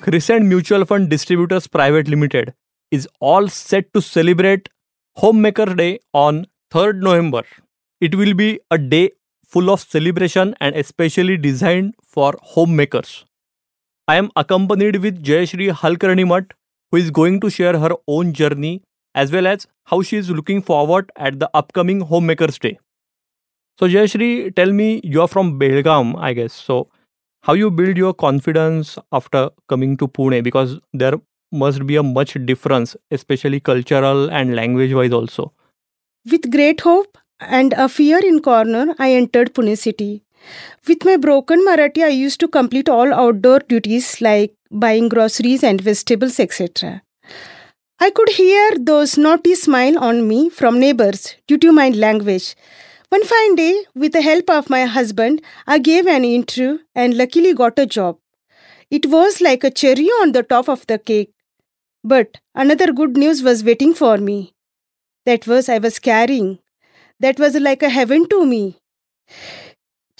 Crescent 0.00 0.46
Mutual 0.46 0.84
Fund 0.84 1.10
Distributors 1.10 1.66
Private 1.66 2.08
Limited 2.08 2.54
is 2.90 3.06
all 3.20 3.48
set 3.48 3.92
to 3.92 4.00
celebrate 4.00 4.68
Homemaker 5.16 5.66
Day 5.74 5.98
on 6.14 6.46
3rd 6.70 7.02
November. 7.02 7.42
It 8.00 8.14
will 8.14 8.34
be 8.34 8.60
a 8.70 8.78
day 8.78 9.10
full 9.46 9.70
of 9.70 9.80
celebration 9.80 10.54
and 10.60 10.74
especially 10.76 11.36
designed 11.36 11.94
for 12.02 12.34
homemakers. 12.42 13.24
I 14.06 14.16
am 14.16 14.30
accompanied 14.36 15.02
with 15.02 15.22
Jayashree 15.22 15.70
Halkarnimath, 15.72 16.52
who 16.90 16.98
is 16.98 17.10
going 17.10 17.40
to 17.40 17.50
share 17.50 17.78
her 17.78 17.90
own 18.06 18.32
journey 18.32 18.82
as 19.14 19.32
well 19.32 19.46
as 19.46 19.66
how 19.86 20.02
she 20.02 20.16
is 20.16 20.30
looking 20.30 20.62
forward 20.62 21.10
at 21.16 21.38
the 21.40 21.50
upcoming 21.52 22.00
Homemakers 22.00 22.58
Day. 22.58 22.78
So, 23.78 23.86
Jayashree, 23.86 24.54
tell 24.56 24.72
me, 24.72 25.00
you 25.04 25.20
are 25.22 25.28
from 25.28 25.58
Belgaum, 25.58 26.16
I 26.18 26.32
guess. 26.32 26.52
So, 26.52 26.88
how 27.42 27.52
you 27.52 27.70
build 27.70 27.96
your 27.96 28.12
confidence 28.12 28.98
after 29.12 29.50
coming 29.68 29.96
to 29.98 30.08
Pune? 30.08 30.42
Because 30.42 30.80
there 30.92 31.14
must 31.52 31.86
be 31.86 31.96
a 31.96 32.02
much 32.02 32.36
difference, 32.44 32.96
especially 33.10 33.60
cultural 33.60 34.30
and 34.30 34.56
language 34.56 34.92
wise 34.92 35.12
also. 35.12 35.52
With 36.28 36.50
great 36.50 36.80
hope 36.80 37.18
and 37.40 37.72
a 37.74 37.88
fear 37.88 38.18
in 38.18 38.40
corner, 38.40 38.94
I 38.98 39.12
entered 39.12 39.54
Pune 39.54 39.78
city. 39.78 40.24
With 40.88 41.04
my 41.04 41.16
broken 41.16 41.64
Marathi, 41.64 42.02
I 42.02 42.08
used 42.08 42.40
to 42.40 42.48
complete 42.48 42.88
all 42.88 43.12
outdoor 43.12 43.60
duties 43.60 44.20
like 44.20 44.54
buying 44.72 45.08
groceries 45.08 45.62
and 45.62 45.80
vegetables, 45.80 46.40
etc. 46.40 47.02
I 48.00 48.10
could 48.10 48.30
hear 48.30 48.72
those 48.78 49.16
naughty 49.16 49.54
smile 49.54 49.98
on 49.98 50.26
me 50.26 50.48
from 50.48 50.80
neighbors 50.80 51.36
due 51.46 51.58
to 51.58 51.72
my 51.72 51.90
language. 51.90 52.54
One 53.10 53.24
fine 53.24 53.54
day, 53.54 53.84
with 53.94 54.12
the 54.12 54.20
help 54.22 54.50
of 54.50 54.68
my 54.68 54.84
husband, 54.84 55.40
I 55.66 55.78
gave 55.78 56.06
an 56.06 56.24
interview 56.24 56.78
and 56.94 57.16
luckily 57.16 57.54
got 57.54 57.78
a 57.78 57.86
job. 57.86 58.18
It 58.90 59.06
was 59.06 59.40
like 59.40 59.64
a 59.64 59.70
cherry 59.70 60.06
on 60.22 60.32
the 60.32 60.42
top 60.42 60.68
of 60.68 60.86
the 60.86 60.98
cake. 60.98 61.32
But 62.04 62.38
another 62.54 62.92
good 62.92 63.16
news 63.16 63.42
was 63.42 63.64
waiting 63.64 63.94
for 63.94 64.18
me. 64.18 64.54
That 65.26 65.46
was 65.46 65.68
I 65.68 65.78
was 65.78 65.98
carrying. 65.98 66.58
That 67.20 67.38
was 67.38 67.54
like 67.54 67.82
a 67.82 67.88
heaven 67.88 68.28
to 68.28 68.44
me. 68.46 68.78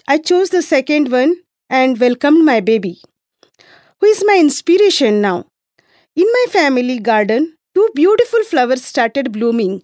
I 0.06 0.18
chose 0.18 0.50
the 0.50 0.62
second 0.62 1.10
one 1.12 1.36
and 1.70 2.00
welcomed 2.00 2.44
my 2.44 2.60
baby, 2.60 3.00
who 4.00 4.06
is 4.06 4.24
my 4.26 4.38
inspiration 4.38 5.20
now. 5.20 5.46
In 6.16 6.26
my 6.32 6.46
family 6.50 6.98
garden, 6.98 7.56
two 7.74 7.88
beautiful 7.94 8.42
flowers 8.44 8.84
started 8.84 9.32
blooming 9.32 9.82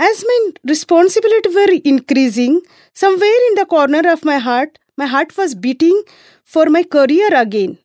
as 0.00 0.24
my 0.26 0.52
responsibilities 0.64 1.54
were 1.54 1.72
increasing, 1.84 2.62
somewhere 2.94 3.40
in 3.48 3.54
the 3.56 3.66
corner 3.66 4.10
of 4.10 4.24
my 4.24 4.38
heart, 4.38 4.78
my 4.96 5.06
heart 5.06 5.36
was 5.36 5.54
beating 5.54 6.02
for 6.42 6.66
my 6.66 6.82
career 6.82 7.28
again. 7.34 7.76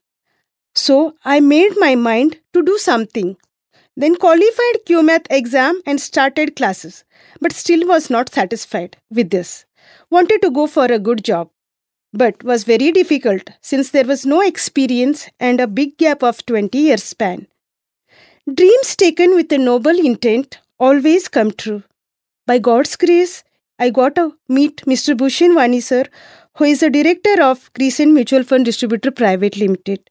So 0.74 1.14
I 1.24 1.40
made 1.40 1.74
my 1.76 1.94
mind 1.94 2.38
to 2.54 2.62
do 2.62 2.78
something. 2.78 3.36
Then 3.98 4.16
qualified 4.16 4.78
QMath 4.86 5.26
exam 5.30 5.82
and 5.84 6.00
started 6.00 6.56
classes, 6.56 7.04
but 7.40 7.52
still 7.52 7.86
was 7.86 8.08
not 8.08 8.32
satisfied 8.32 8.96
with 9.10 9.30
this. 9.30 9.66
Wanted 10.10 10.40
to 10.42 10.50
go 10.50 10.66
for 10.66 10.86
a 10.86 10.98
good 10.98 11.22
job, 11.22 11.50
but 12.14 12.42
was 12.42 12.64
very 12.64 12.92
difficult 12.92 13.50
since 13.60 13.90
there 13.90 14.04
was 14.04 14.24
no 14.24 14.40
experience 14.40 15.28
and 15.38 15.60
a 15.60 15.66
big 15.66 15.98
gap 15.98 16.22
of 16.22 16.44
20 16.46 16.78
years 16.78 17.02
span. 17.02 17.46
Dreams 18.52 18.96
taken 18.96 19.34
with 19.34 19.52
a 19.52 19.58
noble 19.58 19.98
intent 19.98 20.60
always 20.78 21.28
come 21.28 21.50
true. 21.50 21.82
By 22.46 22.60
God's 22.60 22.94
grace, 22.94 23.42
I 23.80 23.90
got 23.90 24.14
to 24.14 24.36
meet 24.48 24.82
Mr. 24.86 25.16
Bhushan 25.16 25.56
Wani 25.56 25.80
sir, 25.80 26.04
who 26.56 26.64
is 26.64 26.80
the 26.80 26.90
director 26.90 27.42
of 27.42 27.72
Crescent 27.74 28.12
Mutual 28.12 28.44
Fund 28.44 28.64
Distributor 28.64 29.10
Private 29.10 29.56
Limited. 29.56 30.08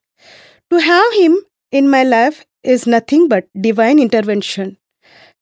To 0.70 0.80
have 0.80 1.14
him 1.14 1.38
in 1.72 1.90
my 1.90 2.04
life 2.04 2.46
is 2.62 2.86
nothing 2.86 3.30
but 3.30 3.48
divine 3.60 4.00
intervention. 4.00 4.78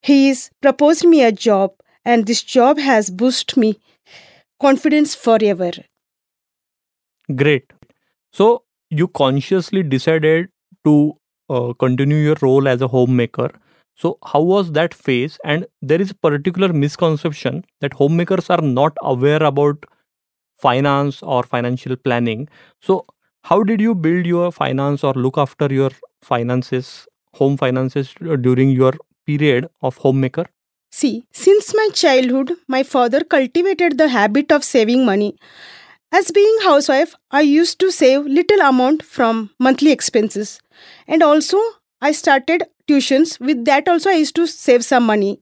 He 0.03 0.27
has 0.27 0.51
proposed 0.61 1.03
me 1.05 1.23
a 1.23 1.31
job, 1.31 1.71
and 2.05 2.27
this 2.27 2.43
job 2.43 2.77
has 2.77 3.09
boosted 3.09 3.57
me 3.57 3.79
confidence 4.61 5.15
forever. 5.15 5.71
Great. 7.35 7.73
So 8.31 8.63
you 8.91 9.07
consciously 9.07 9.81
decided 9.81 10.49
to 10.85 11.13
uh, 11.49 11.73
continue 11.73 12.17
your 12.17 12.35
role 12.41 12.67
as 12.67 12.81
a 12.81 12.87
homemaker 12.87 13.49
so, 13.95 14.17
how 14.25 14.41
was 14.41 14.71
that 14.71 14.93
phase? 14.93 15.37
And 15.43 15.67
there 15.81 16.01
is 16.01 16.11
a 16.11 16.15
particular 16.15 16.73
misconception 16.73 17.65
that 17.81 17.93
homemakers 17.93 18.49
are 18.49 18.61
not 18.61 18.97
aware 19.01 19.41
about 19.43 19.85
finance 20.57 21.21
or 21.21 21.43
financial 21.43 21.95
planning. 21.95 22.49
So, 22.81 23.05
how 23.43 23.61
did 23.63 23.81
you 23.81 23.93
build 23.93 24.25
your 24.25 24.51
finance 24.51 25.03
or 25.03 25.13
look 25.13 25.37
after 25.37 25.71
your 25.71 25.91
finances, 26.21 27.07
home 27.33 27.57
finances 27.57 28.13
uh, 28.27 28.35
during 28.35 28.69
your 28.69 28.93
period 29.25 29.67
of 29.81 29.97
homemaker? 29.97 30.45
See, 30.91 31.25
since 31.31 31.73
my 31.75 31.89
childhood, 31.93 32.53
my 32.67 32.83
father 32.83 33.23
cultivated 33.23 33.97
the 33.97 34.09
habit 34.09 34.51
of 34.51 34.63
saving 34.63 35.05
money. 35.05 35.35
As 36.11 36.31
being 36.31 36.57
housewife, 36.63 37.15
I 37.31 37.41
used 37.41 37.79
to 37.79 37.91
save 37.91 38.25
little 38.25 38.61
amount 38.61 39.03
from 39.03 39.49
monthly 39.59 39.91
expenses. 39.91 40.61
And 41.07 41.23
also, 41.23 41.59
I 42.05 42.11
started 42.11 42.63
tuitions. 42.85 43.39
With 43.39 43.63
that 43.63 43.87
also 43.87 44.09
I 44.09 44.15
used 44.15 44.35
to 44.35 44.45
save 44.45 44.83
some 44.83 45.05
money. 45.05 45.39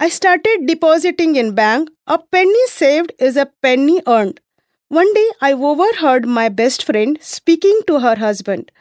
I 0.00 0.08
started 0.08 0.66
depositing 0.66 1.36
in 1.36 1.54
bank. 1.54 1.88
A 2.08 2.18
penny 2.18 2.66
saved 2.66 3.12
is 3.20 3.36
a 3.36 3.46
penny 3.62 4.02
earned. 4.04 4.40
One 4.88 5.14
day 5.14 5.28
I 5.40 5.52
overheard 5.52 6.26
my 6.26 6.48
best 6.48 6.82
friend 6.82 7.16
speaking 7.20 7.80
to 7.86 8.00
her 8.00 8.16
husband 8.16 8.72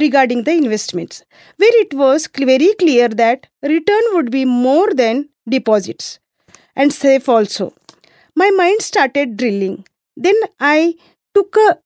regarding 0.00 0.44
the 0.44 0.52
investments, 0.52 1.24
where 1.56 1.80
it 1.80 1.92
was 1.92 2.28
very 2.36 2.72
clear 2.74 3.08
that 3.08 3.48
return 3.62 4.02
would 4.12 4.30
be 4.30 4.44
more 4.44 4.94
than 4.94 5.28
deposits 5.48 6.20
and 6.76 6.92
safe 6.92 7.28
also. 7.28 7.74
My 8.36 8.50
mind 8.50 8.80
started 8.82 9.36
drilling. 9.36 9.86
Then 10.16 10.36
I 10.60 10.94
took 11.34 11.56
a 11.56 11.78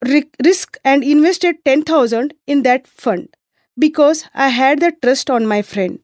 risk 0.45 0.77
and 0.85 1.03
invested 1.03 1.65
10,000 1.65 2.35
in 2.47 2.65
that 2.65 2.87
fund 2.87 3.31
because 3.79 4.25
I 4.35 4.49
had 4.49 4.81
the 4.81 4.93
trust 5.03 5.31
on 5.31 5.47
my 5.47 5.63
friend. 5.63 5.99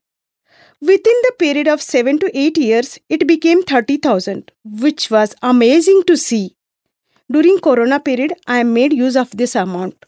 Within 0.81 1.15
the 1.25 1.33
period 1.39 1.69
of 1.69 1.83
7 1.83 2.19
to 2.21 2.39
8 2.39 2.59
years, 2.59 2.99
it 3.09 3.27
became 3.27 3.63
30,000, 3.63 4.51
which 4.65 5.11
was 5.11 5.35
amazing 5.43 6.05
to 6.07 6.17
see. 6.17 6.57
During 7.31 7.61
corona 7.61 8.01
period, 8.01 8.33
I 8.47 8.63
made 8.63 8.93
use 8.93 9.17
of 9.17 9.37
this 9.37 9.55
amount. 9.55 10.05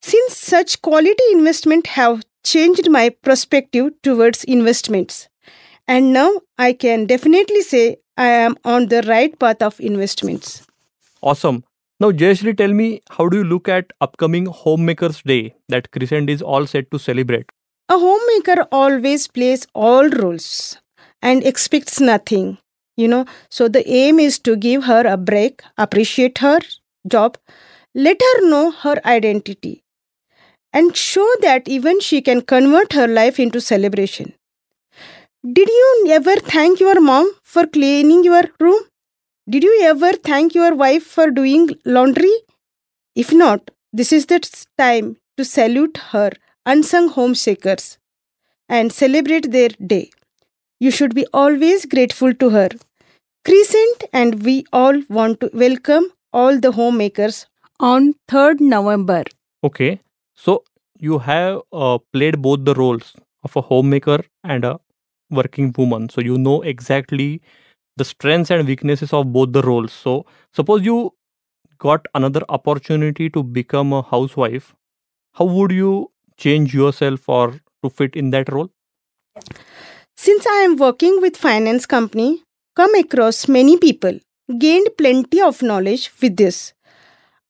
Since 0.00 0.36
such 0.36 0.80
quality 0.80 1.24
investment 1.32 1.88
have 1.88 2.22
changed 2.44 2.88
my 2.88 3.10
perspective 3.10 3.90
towards 4.02 4.44
investments, 4.44 5.28
and 5.86 6.12
now 6.12 6.40
I 6.56 6.72
can 6.72 7.06
definitely 7.06 7.62
say 7.62 7.98
I 8.16 8.28
am 8.28 8.56
on 8.64 8.86
the 8.86 9.02
right 9.02 9.36
path 9.38 9.60
of 9.60 9.80
investments. 9.80 10.66
Awesome. 11.20 11.64
Now, 12.00 12.12
Jayashree, 12.12 12.56
tell 12.56 12.72
me, 12.72 13.02
how 13.10 13.28
do 13.28 13.36
you 13.36 13.44
look 13.44 13.68
at 13.68 13.92
upcoming 14.00 14.46
Homemakers 14.46 15.20
Day 15.20 15.54
that 15.68 15.90
Crescent 15.90 16.30
is 16.30 16.40
all 16.40 16.66
set 16.66 16.90
to 16.92 16.98
celebrate? 16.98 17.52
A 17.90 17.98
homemaker 17.98 18.66
always 18.72 19.28
plays 19.28 19.66
all 19.74 20.08
roles 20.08 20.78
and 21.20 21.44
expects 21.44 22.00
nothing, 22.00 22.56
you 22.96 23.06
know. 23.06 23.26
So 23.50 23.68
the 23.68 23.86
aim 23.86 24.18
is 24.18 24.38
to 24.40 24.56
give 24.56 24.84
her 24.84 25.06
a 25.06 25.18
break, 25.18 25.62
appreciate 25.76 26.38
her 26.38 26.60
job, 27.06 27.36
let 27.94 28.22
her 28.22 28.48
know 28.48 28.70
her 28.70 28.96
identity, 29.04 29.82
and 30.72 30.96
show 30.96 31.28
that 31.42 31.68
even 31.68 32.00
she 32.00 32.22
can 32.22 32.40
convert 32.40 32.94
her 32.94 33.08
life 33.08 33.38
into 33.38 33.60
celebration. 33.60 34.32
Did 35.52 35.68
you 35.68 36.06
ever 36.08 36.36
thank 36.36 36.80
your 36.80 36.98
mom 37.02 37.30
for 37.42 37.66
cleaning 37.66 38.24
your 38.24 38.44
room? 38.58 38.89
Did 39.52 39.64
you 39.64 39.80
ever 39.82 40.12
thank 40.12 40.54
your 40.54 40.76
wife 40.76 41.02
for 41.02 41.28
doing 41.28 41.70
laundry? 41.84 42.32
If 43.16 43.32
not, 43.32 43.72
this 43.92 44.12
is 44.12 44.26
the 44.26 44.38
time 44.78 45.16
to 45.36 45.44
salute 45.44 45.96
her 46.12 46.30
unsung 46.66 47.08
homeshakers 47.08 47.98
and 48.68 48.92
celebrate 48.92 49.50
their 49.50 49.70
day. 49.94 50.10
You 50.78 50.92
should 50.92 51.16
be 51.16 51.26
always 51.32 51.84
grateful 51.84 52.32
to 52.34 52.50
her. 52.50 52.68
Crescent 53.44 54.04
and 54.12 54.44
we 54.44 54.66
all 54.72 55.02
want 55.08 55.40
to 55.40 55.50
welcome 55.52 56.04
all 56.32 56.60
the 56.60 56.70
homemakers 56.70 57.46
on 57.80 58.14
3rd 58.28 58.60
November. 58.60 59.24
Okay, 59.64 60.00
so 60.32 60.62
you 60.96 61.18
have 61.18 61.62
uh, 61.72 61.98
played 62.12 62.40
both 62.40 62.64
the 62.64 62.74
roles 62.74 63.14
of 63.42 63.56
a 63.56 63.62
homemaker 63.62 64.20
and 64.44 64.64
a 64.64 64.78
working 65.28 65.74
woman. 65.76 66.08
So 66.08 66.20
you 66.20 66.38
know 66.38 66.62
exactly 66.62 67.42
the 67.96 68.04
strengths 68.04 68.50
and 68.50 68.66
weaknesses 68.66 69.12
of 69.12 69.32
both 69.32 69.52
the 69.52 69.62
roles. 69.62 69.92
So, 69.92 70.26
suppose 70.52 70.84
you 70.84 71.14
got 71.78 72.06
another 72.14 72.42
opportunity 72.48 73.30
to 73.30 73.42
become 73.42 73.92
a 73.92 74.02
housewife, 74.02 74.74
how 75.34 75.46
would 75.46 75.72
you 75.72 76.10
change 76.36 76.74
yourself 76.74 77.28
or 77.28 77.60
to 77.82 77.90
fit 77.90 78.16
in 78.16 78.30
that 78.30 78.52
role? 78.52 78.70
Since 80.16 80.46
I 80.46 80.62
am 80.68 80.76
working 80.76 81.20
with 81.20 81.36
finance 81.36 81.86
company, 81.86 82.42
come 82.76 82.94
across 82.94 83.48
many 83.48 83.78
people, 83.78 84.18
gained 84.58 84.88
plenty 84.98 85.40
of 85.40 85.62
knowledge 85.62 86.10
with 86.20 86.36
this. 86.36 86.74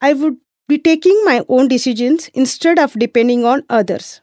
I 0.00 0.12
would 0.12 0.36
be 0.68 0.78
taking 0.78 1.20
my 1.24 1.44
own 1.48 1.66
decisions 1.68 2.28
instead 2.32 2.78
of 2.78 2.92
depending 2.98 3.44
on 3.44 3.64
others. 3.68 4.20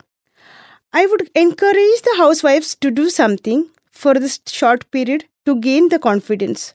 I 0.94 1.06
would 1.06 1.30
encourage 1.36 2.02
the 2.04 2.16
housewives 2.18 2.76
to 2.76 2.90
do 2.90 3.10
something 3.10 3.70
for 3.92 4.14
this 4.14 4.40
short 4.48 4.90
period 4.92 5.26
to 5.48 5.56
gain 5.60 5.90
the 5.90 6.00
confidence. 6.00 6.74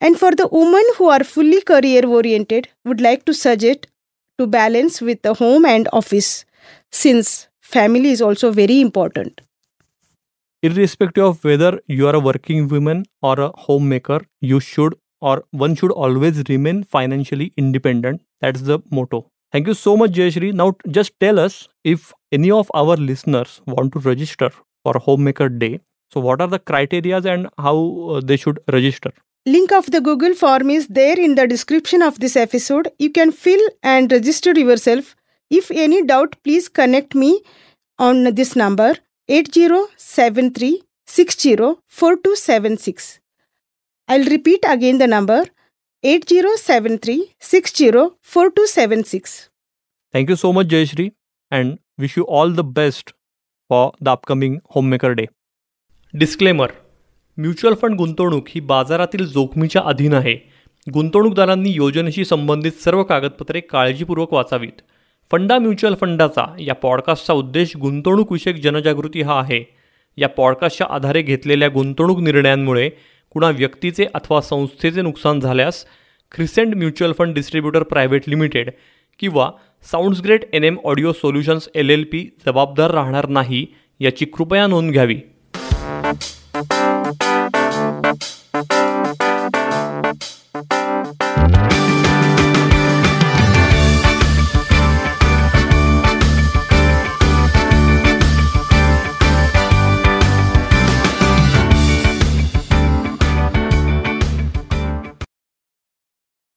And 0.00 0.18
for 0.18 0.32
the 0.32 0.48
women 0.50 0.84
who 0.96 1.08
are 1.08 1.24
fully 1.24 1.62
career 1.62 2.04
oriented, 2.06 2.68
would 2.84 3.00
like 3.00 3.24
to 3.26 3.34
suggest 3.34 3.86
to 4.38 4.46
balance 4.46 5.00
with 5.00 5.22
the 5.22 5.34
home 5.34 5.64
and 5.64 5.88
office 5.92 6.44
since 6.90 7.48
family 7.60 8.10
is 8.10 8.20
also 8.20 8.50
very 8.50 8.80
important. 8.80 9.40
Irrespective 10.62 11.24
of 11.24 11.44
whether 11.44 11.80
you 11.86 12.06
are 12.08 12.16
a 12.16 12.20
working 12.20 12.68
woman 12.68 13.04
or 13.22 13.38
a 13.40 13.50
homemaker, 13.56 14.20
you 14.40 14.60
should 14.60 14.94
or 15.20 15.44
one 15.52 15.74
should 15.76 15.92
always 15.92 16.42
remain 16.48 16.82
financially 16.84 17.52
independent. 17.56 18.22
That's 18.40 18.62
the 18.62 18.80
motto. 18.90 19.26
Thank 19.52 19.68
you 19.68 19.74
so 19.74 19.96
much, 19.96 20.12
Jayashree. 20.12 20.52
Now, 20.52 20.74
just 20.88 21.18
tell 21.20 21.38
us 21.38 21.68
if 21.84 22.12
any 22.32 22.50
of 22.50 22.70
our 22.74 22.96
listeners 22.96 23.60
want 23.66 23.92
to 23.92 24.00
register 24.00 24.50
for 24.82 24.94
Homemaker 24.98 25.48
Day. 25.48 25.80
So, 26.12 26.20
what 26.20 26.42
are 26.42 26.48
the 26.48 26.58
criterias 26.58 27.24
and 27.24 27.48
how 27.58 27.76
uh, 28.10 28.20
they 28.22 28.36
should 28.36 28.58
register? 28.70 29.12
Link 29.46 29.72
of 29.72 29.90
the 29.90 30.00
Google 30.00 30.34
form 30.34 30.70
is 30.70 30.86
there 30.88 31.18
in 31.18 31.34
the 31.34 31.46
description 31.46 32.02
of 32.02 32.20
this 32.20 32.36
episode. 32.36 32.90
You 32.98 33.10
can 33.10 33.32
fill 33.32 33.60
and 33.82 34.12
register 34.12 34.52
yourself. 34.52 35.16
If 35.50 35.70
any 35.70 36.04
doubt, 36.04 36.36
please 36.44 36.68
connect 36.68 37.14
me 37.14 37.42
on 37.98 38.34
this 38.34 38.54
number 38.54 38.94
8073 39.28 40.82
4276. 41.06 43.20
I'll 44.08 44.24
repeat 44.24 44.64
again 44.66 44.98
the 44.98 45.06
number 45.06 45.44
8073 46.02 47.34
4276. 47.40 49.48
Thank 50.12 50.28
you 50.28 50.36
so 50.36 50.52
much, 50.52 50.68
Jayashree, 50.68 51.12
and 51.50 51.78
wish 51.98 52.16
you 52.16 52.24
all 52.24 52.50
the 52.50 52.64
best 52.64 53.12
for 53.68 53.92
the 54.00 54.10
upcoming 54.10 54.60
Homemaker 54.66 55.14
Day. 55.14 55.28
Disclaimer 56.14 56.70
mutual 57.38 57.74
fund 57.74 57.94
गुंतवणूक 57.96 58.48
ही 58.48 58.60
बाजारातील 58.60 59.24
जोखमीच्या 59.26 59.82
अधीन 59.84 60.14
आहे. 60.14 60.34
गुंतवणूकदारांनी 60.94 61.70
योजनेशी 61.70 62.24
संबंधित 62.24 62.72
सर्व 62.72 63.02
कागदपत्रे 63.02 63.60
काळजीपूर्वक 63.60 64.32
वाचावीत. 64.32 64.82
फंडा 65.30 65.58
म्युच्युअल 65.58 65.94
फंडाचा 65.94 66.44
या 66.60 66.74
पॉडकास्टचा 66.74 67.32
उद्देश 67.32 67.76
गुंतवणूकविषयक 67.76 68.56
जनजागृती 68.56 69.22
हा 69.22 69.40
आहे. 69.40 69.64
या 70.16 70.28
पॉडकास्टच्या 70.28 70.86
आधारे 70.90 71.22
घेतलेल्या 71.22 71.68
गुंतवणूक 71.68 72.20
निर्णयांमुळे 72.20 72.90
कुणा 73.30 73.50
व्यक्तीचे 73.50 74.06
अथवा 74.14 74.40
संस्थेचे 74.40 75.02
नुकसान 75.02 75.40
झाल्यास 75.40 75.84
Crescent 76.32 76.74
mutual 76.74 77.12
fund 77.12 77.34
distributor 77.34 77.82
private 77.82 78.28
limited 78.28 78.70
किंवा 79.18 79.50
sounds 79.90 80.20
great 80.20 80.44
N 80.52 80.64
M 80.64 80.76
audio 80.84 81.12
solutions 81.12 81.68
L 81.74 81.90
L 81.90 82.04
P 82.04 82.28
जबाबदार 82.46 82.90
राहणार 82.90 83.28
नाही 83.28 83.66
याची 84.00 84.24
कृपया 84.24 84.66
नोंद 84.66 84.92
घ्यावी. 84.92 85.20
Thank 86.68 86.91